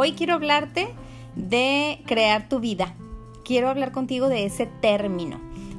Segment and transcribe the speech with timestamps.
[0.00, 0.88] hoy quiero hablarte
[1.36, 2.94] de crear tu vida.
[3.44, 5.38] Quiero hablar contigo de ese término.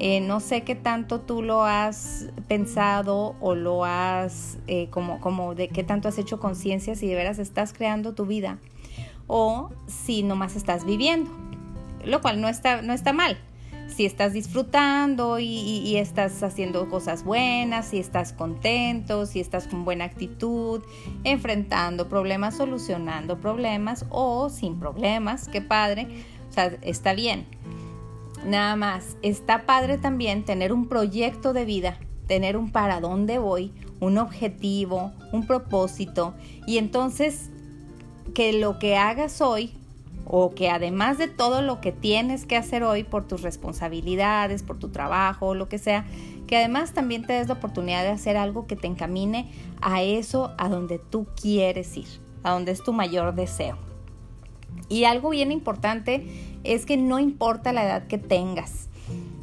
[0.00, 5.54] Eh, no sé qué tanto tú lo has pensado o lo has, eh, como, como
[5.54, 8.58] de qué tanto has hecho conciencia si de veras estás creando tu vida
[9.28, 11.30] o si nomás estás viviendo,
[12.04, 13.38] lo cual no está, no está mal
[13.92, 20.04] si estás disfrutando y, estás haciendo cosas buenas, si estás contento, si estás con buena
[20.04, 20.82] actitud,
[21.24, 26.08] enfrentando problemas, solucionando problemas o sin problemas, qué padre,
[26.48, 27.46] o sea, está bien.
[28.44, 33.72] Nada más, está padre también tener un proyecto de vida, tener un para dónde voy,
[34.00, 36.34] un objetivo, un propósito
[36.66, 37.50] y entonces
[38.34, 39.74] que lo que hagas hoy
[40.34, 44.78] o que además de todo lo que tienes que hacer hoy por tus responsabilidades, por
[44.78, 46.06] tu trabajo, lo que sea,
[46.46, 50.54] que además también te des la oportunidad de hacer algo que te encamine a eso
[50.56, 52.06] a donde tú quieres ir,
[52.44, 53.76] a donde es tu mayor deseo.
[54.88, 56.26] Y algo bien importante
[56.64, 58.88] es que no importa la edad que tengas.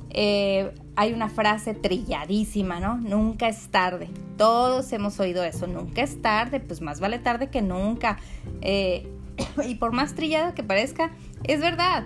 [0.09, 2.97] Eh, hay una frase trilladísima, ¿no?
[2.97, 4.09] Nunca es tarde.
[4.37, 5.67] Todos hemos oído eso.
[5.67, 8.17] Nunca es tarde, pues más vale tarde que nunca.
[8.61, 9.07] Eh,
[9.67, 11.11] y por más trillada que parezca,
[11.43, 12.05] es verdad.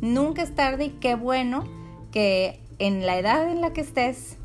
[0.00, 1.64] Nunca es tarde y qué bueno
[2.12, 4.36] que en la edad en la que estés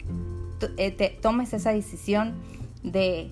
[0.77, 2.33] eh, te tomes esa decisión
[2.83, 3.31] de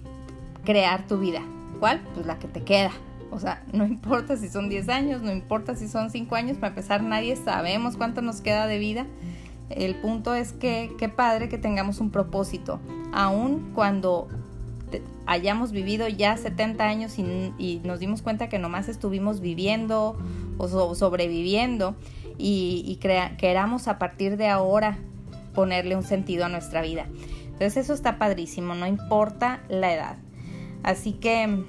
[0.63, 1.41] crear tu vida.
[1.79, 2.01] ¿Cuál?
[2.13, 2.91] Pues la que te queda.
[3.31, 6.69] O sea, no importa si son 10 años, no importa si son 5 años, para
[6.69, 9.07] empezar nadie sabemos cuánto nos queda de vida.
[9.69, 12.81] El punto es que qué padre que tengamos un propósito,
[13.13, 14.27] aun cuando
[15.25, 20.17] hayamos vivido ya 70 años y, nos dimos cuenta que nomás estuvimos viviendo
[20.57, 21.95] o sobreviviendo
[22.37, 22.97] y,
[23.37, 24.97] queramos a partir de ahora
[25.53, 27.05] ponerle un sentido a nuestra vida.
[27.45, 30.17] Entonces eso está padrísimo, no importa la edad.
[30.83, 31.63] Así que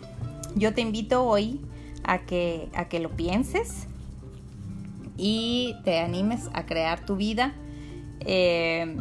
[0.55, 1.61] yo te invito hoy
[2.05, 3.87] a que, a que lo pienses
[5.17, 7.55] y te animes a crear tu vida.
[8.21, 8.97] Eh,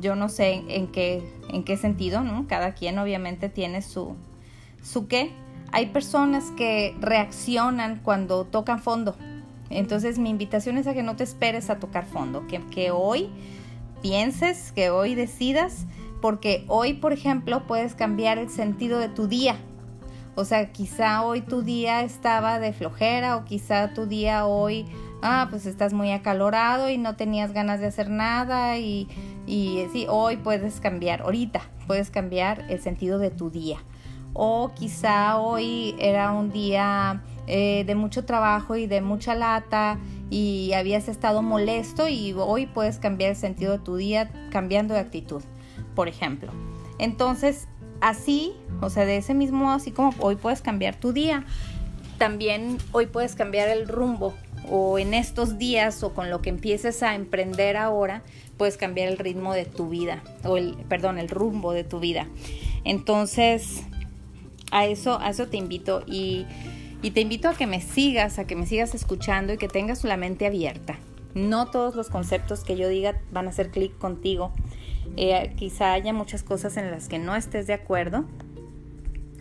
[0.00, 2.46] yo no sé en qué, en qué sentido, ¿no?
[2.48, 4.16] Cada quien obviamente tiene su,
[4.82, 5.32] su qué.
[5.72, 9.16] Hay personas que reaccionan cuando tocan fondo.
[9.68, 13.28] Entonces mi invitación es a que no te esperes a tocar fondo, que, que hoy
[14.02, 15.86] pienses, que hoy decidas,
[16.20, 19.56] porque hoy, por ejemplo, puedes cambiar el sentido de tu día.
[20.34, 24.86] O sea, quizá hoy tu día estaba de flojera o quizá tu día hoy,
[25.22, 29.08] ah, pues estás muy acalorado y no tenías ganas de hacer nada y
[29.50, 33.78] y sí, hoy puedes cambiar, ahorita puedes cambiar el sentido de tu día.
[34.32, 39.98] O quizá hoy era un día eh, de mucho trabajo y de mucha lata
[40.30, 45.00] y habías estado molesto y hoy puedes cambiar el sentido de tu día cambiando de
[45.00, 45.42] actitud,
[45.96, 46.52] por ejemplo.
[47.00, 47.66] Entonces,
[48.00, 51.44] así, o sea, de ese mismo, así como hoy puedes cambiar tu día,
[52.18, 54.32] también hoy puedes cambiar el rumbo
[54.70, 58.22] o en estos días o con lo que empieces a emprender ahora,
[58.56, 62.28] puedes cambiar el ritmo de tu vida, o el, perdón, el rumbo de tu vida.
[62.84, 63.82] Entonces,
[64.70, 66.46] a eso, a eso te invito y,
[67.02, 70.16] te invito a que me sigas, a que me sigas escuchando y que tengas la
[70.16, 70.98] mente abierta.
[71.34, 74.52] No todos los conceptos que yo diga van a hacer clic contigo.
[75.16, 78.24] Eh, quizá haya muchas cosas en las que no estés de acuerdo,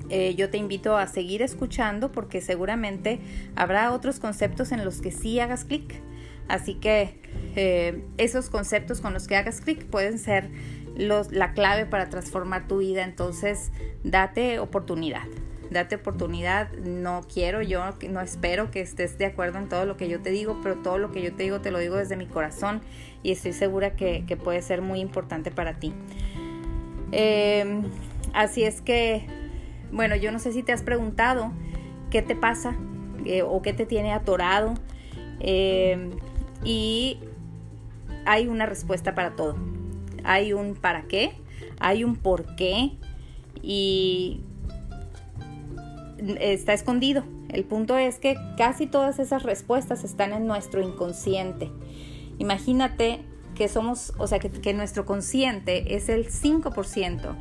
[0.09, 3.19] eh, yo te invito a seguir escuchando porque seguramente
[3.55, 6.01] habrá otros conceptos en los que sí hagas clic.
[6.47, 7.21] Así que
[7.55, 10.49] eh, esos conceptos con los que hagas clic pueden ser
[10.97, 13.03] la clave para transformar tu vida.
[13.03, 13.71] Entonces,
[14.03, 15.27] date oportunidad.
[15.69, 16.71] Date oportunidad.
[16.73, 20.31] No quiero, yo no espero que estés de acuerdo en todo lo que yo te
[20.31, 22.81] digo, pero todo lo que yo te digo te lo digo desde mi corazón
[23.21, 25.93] y estoy segura que, puede ser muy importante para ti.
[27.11, 27.81] Eh,
[28.33, 29.27] así es que
[29.91, 31.51] bueno, yo no sé si te has preguntado
[32.09, 32.75] qué te pasa
[33.25, 34.73] eh, o qué te tiene atorado.
[35.39, 36.09] Eh,
[36.63, 37.19] y
[38.25, 39.55] hay una respuesta para todo.
[40.23, 41.33] Hay un para qué,
[41.79, 42.91] hay un por qué
[43.61, 44.41] y
[46.39, 47.23] está escondido.
[47.49, 51.71] El punto es que casi todas esas respuestas están en nuestro inconsciente.
[52.37, 53.21] Imagínate
[53.55, 57.35] que somos, o sea, que, que nuestro consciente es el 5%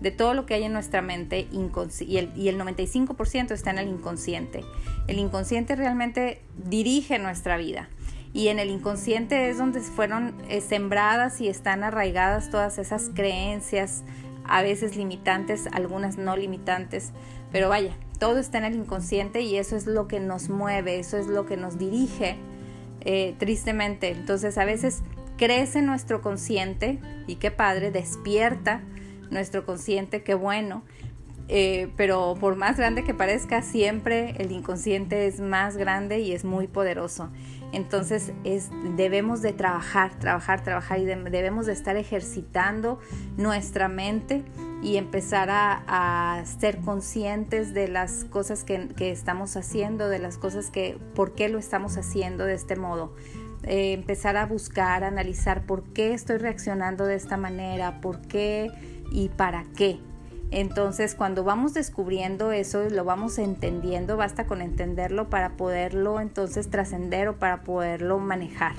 [0.00, 3.78] de todo lo que hay en nuestra mente y el, y el 95% está en
[3.78, 4.64] el inconsciente.
[5.06, 7.88] El inconsciente realmente dirige nuestra vida
[8.32, 14.04] y en el inconsciente es donde fueron eh, sembradas y están arraigadas todas esas creencias,
[14.44, 17.12] a veces limitantes, algunas no limitantes,
[17.52, 21.16] pero vaya, todo está en el inconsciente y eso es lo que nos mueve, eso
[21.16, 22.36] es lo que nos dirige
[23.00, 24.10] eh, tristemente.
[24.10, 25.02] Entonces a veces
[25.36, 28.82] crece nuestro consciente y qué padre, despierta
[29.30, 30.82] nuestro consciente, qué bueno.
[31.48, 36.44] eh, pero por más grande que parezca, siempre el inconsciente es más grande y es
[36.44, 37.30] muy poderoso.
[37.72, 42.98] Entonces es, debemos de trabajar, trabajar, trabajar y debemos de estar ejercitando
[43.36, 44.44] nuestra mente
[44.82, 50.98] y empezar a, ser conscientes de las cosas que, estamos haciendo, de las cosas que,
[51.14, 53.14] por qué lo estamos haciendo de este modo.
[53.64, 58.70] Eh, empezar a buscar, analizar por qué estoy reaccionando de esta manera, por qué
[59.10, 59.98] y para qué.
[60.50, 67.28] Entonces, cuando vamos descubriendo eso, lo vamos entendiendo, basta con entenderlo para poderlo entonces trascender
[67.28, 68.74] o para poderlo manejar.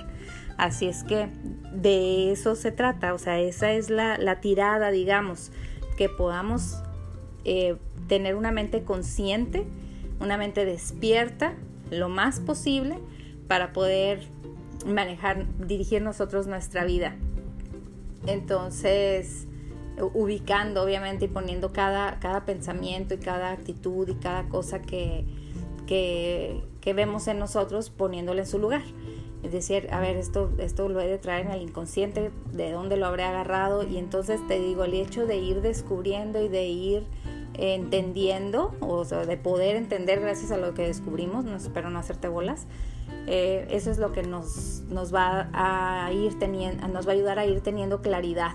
[0.58, 1.30] Así es que
[1.74, 5.52] de eso se trata, o sea, esa es la, la tirada, digamos,
[5.98, 6.84] que podamos
[7.46, 7.78] eh,
[8.08, 9.66] tener una mente consciente,
[10.20, 11.54] una mente despierta
[11.90, 12.98] lo más posible
[13.48, 14.28] para poder
[14.86, 17.16] manejar, dirigir nosotros nuestra vida.
[18.28, 19.48] Entonces,
[20.02, 25.26] ubicando obviamente y poniendo cada, cada pensamiento y cada actitud y cada cosa que,
[25.88, 28.84] que, que vemos en nosotros, poniéndole en su lugar.
[29.44, 32.96] Es decir, a ver, esto, esto lo he de traer en el inconsciente, de dónde
[32.96, 33.88] lo habré agarrado.
[33.88, 37.08] Y entonces te digo, el hecho de ir descubriendo y de ir
[37.56, 42.68] entendiendo, o de poder entender gracias a lo que descubrimos, no espero no hacerte bolas,
[43.28, 47.40] eh, eso es lo que nos, nos va a ir teniendo, nos va a ayudar
[47.40, 48.54] a ir teniendo claridad.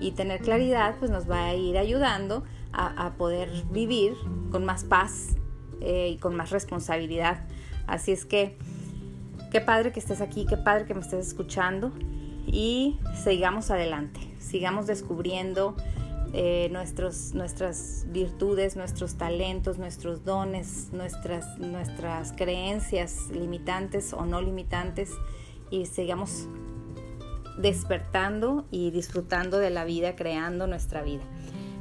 [0.00, 4.14] Y tener claridad pues nos va a ir ayudando a, poder vivir
[4.50, 5.36] con más paz
[5.80, 7.46] eh, y con más responsabilidad.
[7.86, 8.56] Así es que
[9.50, 11.90] Qué padre que estés aquí, qué padre que me estés escuchando
[12.46, 15.74] y sigamos adelante, sigamos descubriendo
[16.32, 25.10] eh, nuestros, nuestras virtudes, nuestros talentos, nuestros dones, nuestras, nuestras creencias limitantes o no limitantes
[25.68, 26.46] y sigamos
[27.60, 31.22] despertando y disfrutando de la vida, creando nuestra vida.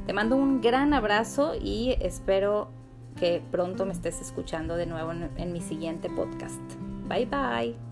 [0.06, 2.72] Te mando un gran abrazo y espero
[3.20, 6.62] que pronto me estés escuchando de nuevo en, mi siguiente podcast.
[7.08, 7.89] Bye bye.